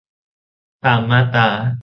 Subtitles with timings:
[0.83, 1.49] ตามมาตรา